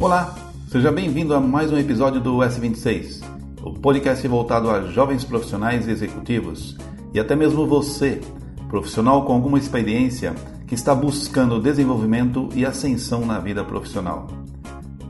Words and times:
Olá, 0.00 0.34
seja 0.68 0.90
bem-vindo 0.90 1.34
a 1.34 1.40
mais 1.40 1.70
um 1.70 1.76
episódio 1.76 2.18
do 2.18 2.38
S26, 2.38 3.22
o 3.62 3.74
podcast 3.74 4.26
voltado 4.26 4.70
a 4.70 4.84
jovens 4.84 5.22
profissionais 5.22 5.86
e 5.86 5.90
executivos 5.90 6.78
e 7.12 7.20
até 7.20 7.36
mesmo 7.36 7.66
você, 7.66 8.22
profissional 8.68 9.26
com 9.26 9.34
alguma 9.34 9.58
experiência 9.58 10.34
que 10.66 10.74
está 10.74 10.94
buscando 10.94 11.60
desenvolvimento 11.60 12.48
e 12.54 12.64
ascensão 12.64 13.26
na 13.26 13.38
vida 13.38 13.62
profissional. 13.62 14.28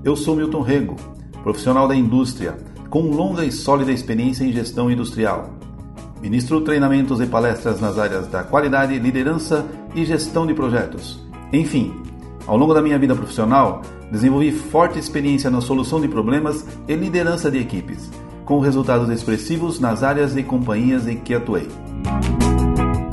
Eu 0.03 0.17
sou 0.17 0.35
Milton 0.35 0.63
Rego, 0.63 0.97
profissional 1.45 1.87
da 1.87 1.95
indústria, 1.95 2.59
com 2.91 3.03
longa 3.03 3.45
e 3.45 3.53
sólida 3.53 3.93
experiência 3.93 4.43
em 4.43 4.53
gestão 4.53 4.91
industrial. 4.91 5.63
Ministro 6.23 6.61
treinamentos 6.61 7.21
e 7.21 7.27
palestras 7.27 7.81
nas 7.81 7.99
áreas 7.99 8.29
da 8.29 8.45
qualidade, 8.45 8.97
liderança 8.97 9.67
e 9.93 10.05
gestão 10.05 10.47
de 10.47 10.55
projetos. 10.55 11.21
Enfim, 11.53 12.01
ao 12.47 12.57
longo 12.57 12.73
da 12.73 12.81
minha 12.81 12.97
vida 12.97 13.13
profissional, 13.13 13.83
desenvolvi 14.09 14.53
forte 14.53 15.01
experiência 15.01 15.51
na 15.51 15.61
solução 15.61 16.01
de 16.01 16.07
problemas 16.07 16.65
e 16.87 16.95
liderança 16.95 17.51
de 17.51 17.59
equipes, 17.59 18.09
com 18.45 18.61
resultados 18.61 19.09
expressivos 19.09 19.81
nas 19.81 20.05
áreas 20.05 20.37
e 20.37 20.45
companhias 20.45 21.09
em 21.09 21.17
que 21.17 21.35
atuei. 21.35 21.67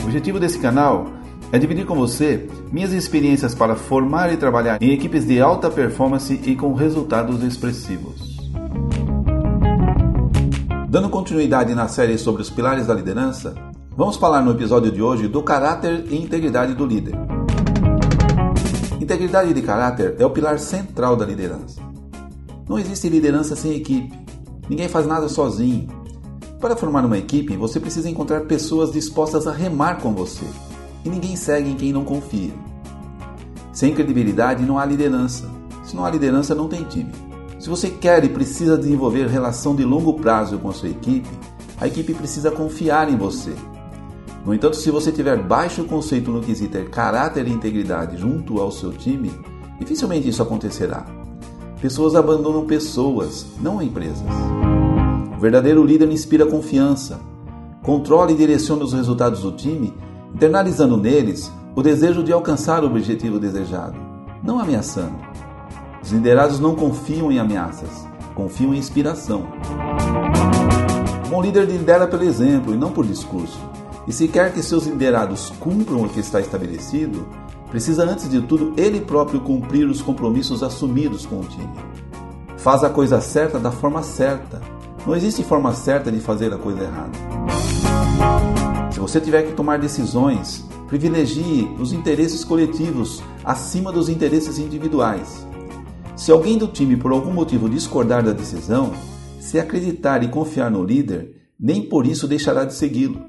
O 0.02 0.04
objetivo 0.04 0.40
desse 0.40 0.60
canal 0.60 1.08
é 1.52 1.58
dividir 1.58 1.88
com 1.88 1.96
você 1.96 2.48
minhas 2.72 2.94
experiências 2.94 3.56
para 3.56 3.76
formar 3.76 4.32
e 4.32 4.38
trabalhar 4.38 4.80
em 4.80 4.92
equipes 4.92 5.26
de 5.26 5.42
alta 5.42 5.68
performance 5.68 6.40
e 6.46 6.56
com 6.56 6.74
resultados 6.74 7.42
expressivos. 7.42 8.29
Dando 10.90 11.08
continuidade 11.08 11.76
na 11.76 11.88
série 11.88 12.18
sobre 12.18 12.42
os 12.42 12.50
pilares 12.50 12.88
da 12.88 12.96
liderança, 12.96 13.54
vamos 13.96 14.16
falar 14.16 14.42
no 14.42 14.50
episódio 14.50 14.92
de 14.92 15.04
hoje 15.04 15.28
do 15.28 15.44
caráter 15.44 16.04
e 16.10 16.20
integridade 16.20 16.74
do 16.74 16.84
líder. 16.84 17.14
Integridade 19.00 19.54
de 19.54 19.62
caráter 19.62 20.16
é 20.18 20.26
o 20.26 20.32
pilar 20.32 20.58
central 20.58 21.16
da 21.16 21.24
liderança. 21.24 21.80
Não 22.68 22.80
existe 22.80 23.08
liderança 23.08 23.56
sem 23.56 23.76
equipe. 23.76 24.12
Ninguém 24.68 24.90
faz 24.90 25.06
nada 25.06 25.30
sozinho. 25.30 25.88
Para 26.60 26.76
formar 26.76 27.06
uma 27.06 27.20
equipe, 27.20 27.56
você 27.56 27.80
precisa 27.80 28.10
encontrar 28.10 28.42
pessoas 28.46 28.92
dispostas 28.92 29.46
a 29.46 29.52
remar 29.52 30.02
com 30.02 30.12
você. 30.12 30.46
E 31.06 31.10
ninguém 31.10 31.36
segue 31.36 31.70
em 31.70 31.76
quem 31.76 31.94
não 31.94 32.04
confia. 32.04 32.52
Sem 33.72 33.94
credibilidade 33.94 34.66
não 34.66 34.80
há 34.80 34.86
liderança. 34.86 35.48
Se 35.84 35.96
não 35.96 36.04
há 36.04 36.10
liderança, 36.10 36.56
não 36.56 36.68
tem 36.68 36.84
time. 36.86 37.29
Se 37.60 37.68
você 37.68 37.90
quer 37.90 38.24
e 38.24 38.30
precisa 38.30 38.78
desenvolver 38.78 39.28
relação 39.28 39.76
de 39.76 39.84
longo 39.84 40.14
prazo 40.14 40.58
com 40.58 40.70
a 40.70 40.74
sua 40.74 40.88
equipe, 40.88 41.30
a 41.80 41.88
equipe 41.88 42.14
precisa 42.14 42.50
confiar 42.50 43.12
em 43.12 43.18
você. 43.18 43.54
No 44.46 44.54
entanto, 44.54 44.78
se 44.78 44.90
você 44.90 45.12
tiver 45.12 45.38
baixo 45.44 45.84
conceito 45.84 46.32
no 46.32 46.40
quesito 46.40 46.72
ter 46.72 46.90
caráter 46.90 47.46
e 47.46 47.52
integridade 47.52 48.16
junto 48.16 48.62
ao 48.62 48.72
seu 48.72 48.94
time, 48.94 49.30
dificilmente 49.78 50.30
isso 50.30 50.42
acontecerá. 50.42 51.06
Pessoas 51.82 52.16
abandonam 52.16 52.66
pessoas, 52.66 53.46
não 53.60 53.82
empresas. 53.82 54.28
O 55.36 55.40
verdadeiro 55.40 55.84
líder 55.84 56.10
inspira 56.10 56.46
confiança, 56.46 57.20
controla 57.84 58.32
e 58.32 58.36
direciona 58.36 58.86
os 58.86 58.94
resultados 58.94 59.42
do 59.42 59.52
time, 59.52 59.94
internalizando 60.34 60.96
neles 60.96 61.52
o 61.76 61.82
desejo 61.82 62.24
de 62.24 62.32
alcançar 62.32 62.86
o 62.86 62.88
objetivo 62.88 63.38
desejado, 63.38 64.00
não 64.42 64.60
ameaçando. 64.60 65.49
Os 66.02 66.12
liderados 66.12 66.60
não 66.60 66.76
confiam 66.76 67.32
em 67.32 67.40
ameaças, 67.40 68.08
confiam 68.34 68.74
em 68.74 68.78
inspiração. 68.78 69.48
Um 71.26 71.30
bom 71.30 71.42
líder 71.42 71.66
lidera 71.66 72.08
pelo 72.08 72.24
exemplo 72.24 72.74
e 72.74 72.78
não 72.78 72.92
por 72.92 73.06
discurso. 73.06 73.60
E 74.08 74.14
se 74.14 74.28
quer 74.28 74.52
que 74.52 74.64
seus 74.64 74.88
liderados 74.88 75.52
cumpram 75.60 76.04
o 76.04 76.10
que 76.10 76.20
está 76.20 76.40
estabelecido, 76.40 77.28
precisa 77.70 78.04
antes 78.04 78.30
de 78.30 78.42
tudo 78.42 78.74
ele 78.76 79.02
próprio 79.02 79.42
cumprir 79.42 79.88
os 79.88 80.02
compromissos 80.02 80.64
assumidos 80.64 81.26
com 81.26 81.42
o 81.42 81.44
time. 81.44 81.70
Faz 82.58 82.84
a 82.84 82.90
coisa 82.90 83.22
certa 83.22 83.60
da 83.60 83.72
forma 83.72 84.02
certa. 84.02 84.62
Não 85.06 85.16
existe 85.16 85.44
forma 85.44 85.74
certa 85.74 86.12
de 86.12 86.20
fazer 86.20 86.54
a 86.54 86.58
coisa 86.58 86.82
errada. 86.82 87.12
Se 88.92 89.00
você 89.00 89.22
tiver 89.22 89.44
que 89.44 89.54
tomar 89.54 89.78
decisões, 89.80 90.66
privilegie 90.88 91.70
os 91.80 91.94
interesses 91.94 92.44
coletivos 92.44 93.22
acima 93.46 93.92
dos 93.92 94.10
interesses 94.10 94.58
individuais. 94.58 95.48
Se 96.20 96.34
alguém 96.34 96.58
do 96.58 96.68
time 96.68 96.98
por 96.98 97.14
algum 97.14 97.32
motivo 97.32 97.70
discordar 97.70 98.22
da 98.22 98.34
decisão, 98.34 98.92
se 99.40 99.58
acreditar 99.58 100.22
e 100.22 100.28
confiar 100.28 100.70
no 100.70 100.84
líder, 100.84 101.34
nem 101.58 101.82
por 101.82 102.06
isso 102.06 102.28
deixará 102.28 102.66
de 102.66 102.74
segui-lo. 102.74 103.22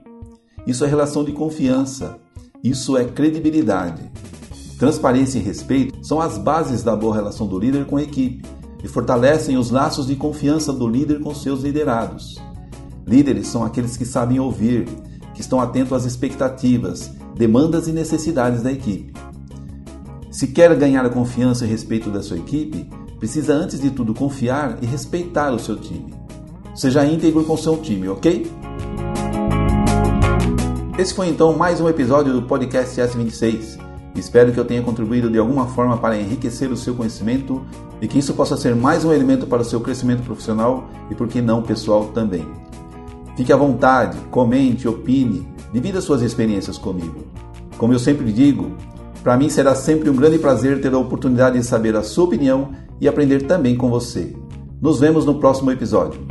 Isso 0.66 0.84
é 0.84 0.88
relação 0.88 1.22
de 1.22 1.30
confiança. 1.30 2.18
Isso 2.64 2.96
é 2.96 3.04
credibilidade. 3.04 4.10
Transparência 4.76 5.38
e 5.38 5.42
respeito 5.42 6.04
são 6.04 6.20
as 6.20 6.36
bases 6.36 6.82
da 6.82 6.96
boa 6.96 7.14
relação 7.14 7.46
do 7.46 7.60
líder 7.60 7.86
com 7.86 7.96
a 7.96 8.02
equipe 8.02 8.44
e 8.82 8.88
fortalecem 8.88 9.56
os 9.56 9.70
laços 9.70 10.08
de 10.08 10.16
confiança 10.16 10.72
do 10.72 10.88
líder 10.88 11.20
com 11.20 11.32
seus 11.32 11.62
liderados. 11.62 12.42
Líderes 13.06 13.46
são 13.46 13.64
aqueles 13.64 13.96
que 13.96 14.04
sabem 14.04 14.40
ouvir, 14.40 14.88
que 15.32 15.40
estão 15.40 15.60
atentos 15.60 15.92
às 15.92 16.04
expectativas, 16.04 17.08
demandas 17.36 17.86
e 17.86 17.92
necessidades 17.92 18.62
da 18.62 18.72
equipe. 18.72 19.12
Se 20.40 20.46
quer 20.46 20.74
ganhar 20.74 21.04
a 21.04 21.10
confiança 21.10 21.66
e 21.66 21.68
respeito 21.68 22.08
da 22.08 22.22
sua 22.22 22.38
equipe, 22.38 22.88
precisa 23.18 23.52
antes 23.52 23.78
de 23.78 23.90
tudo 23.90 24.14
confiar 24.14 24.78
e 24.80 24.86
respeitar 24.86 25.50
o 25.50 25.58
seu 25.58 25.76
time. 25.76 26.14
Seja 26.74 27.04
íntegro 27.04 27.44
com 27.44 27.58
seu 27.58 27.76
time, 27.76 28.08
ok? 28.08 28.50
Esse 30.96 31.12
foi 31.12 31.28
então 31.28 31.54
mais 31.54 31.78
um 31.78 31.90
episódio 31.90 32.32
do 32.32 32.40
podcast 32.40 32.98
S26. 32.98 33.78
Espero 34.14 34.50
que 34.50 34.58
eu 34.58 34.64
tenha 34.64 34.80
contribuído 34.80 35.28
de 35.28 35.36
alguma 35.36 35.66
forma 35.66 35.98
para 35.98 36.18
enriquecer 36.18 36.72
o 36.72 36.76
seu 36.76 36.94
conhecimento 36.94 37.62
e 38.00 38.08
que 38.08 38.18
isso 38.18 38.32
possa 38.32 38.56
ser 38.56 38.74
mais 38.74 39.04
um 39.04 39.12
elemento 39.12 39.46
para 39.46 39.60
o 39.60 39.64
seu 39.66 39.78
crescimento 39.78 40.22
profissional 40.22 40.88
e, 41.10 41.14
por 41.14 41.28
que 41.28 41.42
não, 41.42 41.60
pessoal 41.60 42.06
também. 42.14 42.48
Fique 43.36 43.52
à 43.52 43.56
vontade, 43.58 44.16
comente, 44.30 44.88
opine, 44.88 45.46
divida 45.70 46.00
suas 46.00 46.22
experiências 46.22 46.78
comigo. 46.78 47.26
Como 47.76 47.92
eu 47.92 47.98
sempre 47.98 48.32
digo, 48.32 48.74
para 49.22 49.36
mim 49.36 49.48
será 49.48 49.74
sempre 49.74 50.08
um 50.08 50.16
grande 50.16 50.38
prazer 50.38 50.80
ter 50.80 50.92
a 50.92 50.98
oportunidade 50.98 51.58
de 51.58 51.64
saber 51.64 51.94
a 51.96 52.02
sua 52.02 52.24
opinião 52.24 52.70
e 53.00 53.08
aprender 53.08 53.42
também 53.46 53.76
com 53.76 53.90
você. 53.90 54.34
Nos 54.80 54.98
vemos 54.98 55.24
no 55.24 55.38
próximo 55.38 55.70
episódio. 55.70 56.29